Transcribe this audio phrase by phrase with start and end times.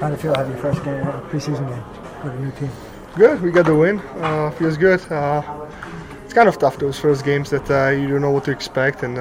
[0.00, 1.82] How did it feel have your first game, uh, preseason game
[2.22, 2.70] with a new team?
[3.14, 3.40] Good.
[3.40, 3.98] We got the win.
[4.20, 5.00] Uh, feels good.
[5.10, 5.42] Uh,
[6.22, 9.02] it's kind of tough those first games that uh, you don't know what to expect
[9.02, 9.16] and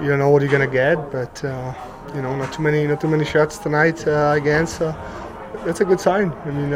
[0.00, 0.96] you don't know what you're gonna get.
[1.12, 1.42] But
[2.14, 4.66] you know, not too many, not too many shots tonight uh, again.
[4.66, 4.96] So
[5.66, 6.32] that's a good sign.
[6.32, 6.70] I mean,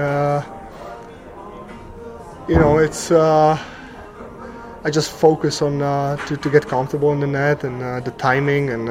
[2.49, 3.11] you know, it's.
[3.11, 5.79] I just focus on
[6.27, 8.91] to, to get comfortable in the net and the timing and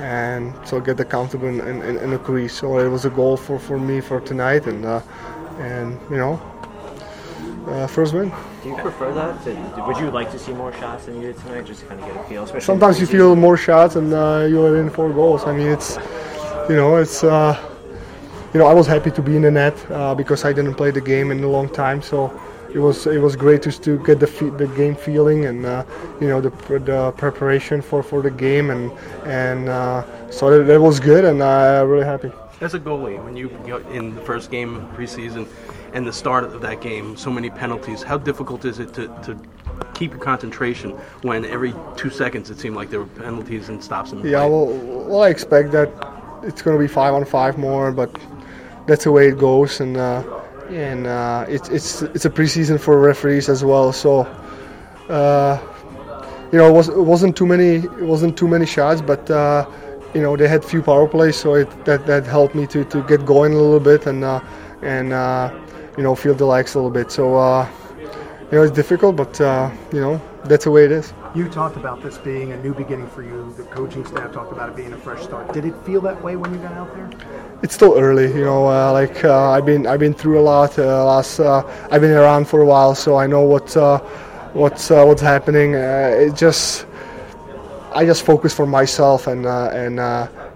[0.00, 2.54] and so get the comfortable in, in, in, the crease.
[2.54, 5.02] So it was a goal for, for me for tonight, and uh,
[5.58, 6.40] and you know,
[7.68, 8.32] uh, first win.
[8.62, 9.44] Do you prefer that?
[9.44, 12.00] To, would you like to see more shots than you did tonight, just to kind
[12.00, 12.60] of get a feel?
[12.60, 15.44] Sometimes you feel more shots, and uh, you let in four goals.
[15.44, 15.98] I mean, it's
[16.68, 17.22] you know, it's.
[17.22, 17.66] Uh,
[18.52, 20.90] you know, I was happy to be in the net uh, because I didn't play
[20.90, 22.02] the game in a long time.
[22.02, 22.32] So
[22.74, 24.26] it was it was great to, to get the
[24.58, 25.84] the game feeling and uh,
[26.20, 28.92] you know the, the preparation for, for the game and
[29.24, 32.30] and uh, so that, that, was good and I'm really happy.
[32.60, 33.48] As a goalie, when you,
[33.90, 35.48] in the first game preseason
[35.94, 38.02] and the start of that game, so many penalties.
[38.02, 39.38] How difficult is it to, to
[39.94, 40.90] keep your concentration
[41.22, 44.12] when every two seconds it seemed like there were penalties and stops?
[44.12, 45.88] In yeah, well, well, I expect that
[46.42, 48.14] it's going to be five on five more, but
[48.86, 49.96] that's the way it goes and.
[49.96, 50.39] Uh,
[50.70, 53.92] and uh, it's it's it's a preseason for referees as well.
[53.92, 54.20] So,
[55.08, 55.58] uh,
[56.52, 59.66] you know, it, was, wasn't too many it wasn't too many shots, but uh,
[60.14, 63.02] you know they had few power plays, so it, that that helped me to, to
[63.02, 64.40] get going a little bit and uh,
[64.82, 65.52] and uh,
[65.96, 67.10] you know feel the legs a little bit.
[67.10, 67.68] So, uh,
[68.50, 69.38] you know, it's difficult, but
[69.92, 71.12] you know that's the way it is.
[71.34, 73.52] You talked about this being a new beginning for you.
[73.56, 75.52] The coaching staff talked about it being a fresh start.
[75.52, 77.10] Did it feel that way when you got out there?
[77.62, 78.66] It's still early, you know.
[78.66, 80.78] Uh, like uh, I've been, I've been through a lot.
[80.78, 83.98] Uh, last, uh, I've been around for a while, so I know what, uh,
[84.54, 85.74] what's, uh, what's happening.
[85.74, 86.86] it just,
[87.92, 89.96] I just focus for myself and and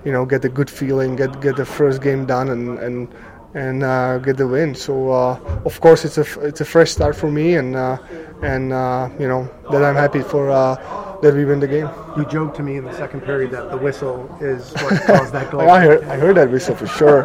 [0.04, 3.08] you know get a good feeling, get get the first game done, and and
[3.54, 4.74] and uh, get the win.
[4.74, 7.98] So uh, of course it's a it's a fresh start for me, and uh,
[8.42, 10.74] and uh, you know that I'm happy for uh,
[11.22, 11.88] that we win the game.
[12.16, 15.50] You joked to me in the second period that the whistle is what caused that
[15.50, 15.60] goal.
[15.70, 17.22] I heard I heard that whistle for sure.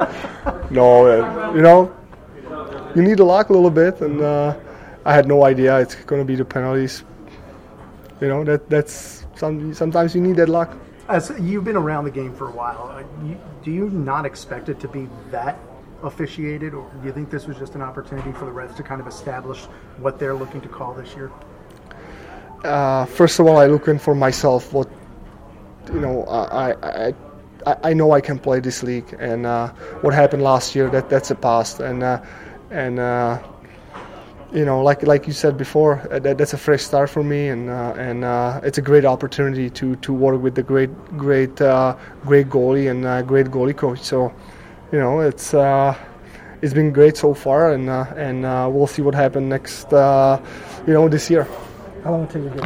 [0.69, 1.95] no, uh, you know
[2.95, 6.25] you need to luck a little bit, and I had no idea it's going to
[6.25, 7.03] be the penalties.
[8.21, 10.77] You know that that's some, sometimes you need that luck.
[11.07, 14.79] As you've been around the game for a while, you, do you not expect it
[14.81, 15.57] to be that
[16.03, 19.01] officiated, or do you think this was just an opportunity for the Reds to kind
[19.01, 19.65] of establish
[19.97, 21.31] what they're looking to call this year?
[22.63, 24.73] Uh, first of all, I look in for myself.
[24.73, 24.89] What
[25.93, 26.73] you know, I,
[27.07, 27.13] I
[27.65, 29.69] I, I know I can play this league, and uh,
[30.01, 32.21] what happened last year that that's a past, and uh,
[32.71, 33.39] and uh,
[34.53, 37.49] you know, like like you said before, uh, that, that's a fresh start for me,
[37.49, 38.23] and uh, and
[38.63, 43.47] it's a great opportunity to to work with the great great great goalie and great
[43.47, 43.99] goalie coach.
[43.99, 44.33] So
[44.91, 45.95] you know, it's uh,
[46.61, 50.41] it's been great so far, and uh, and uh, we'll see what happens next, uh,
[50.87, 51.47] you know, this year.
[52.03, 52.49] How long you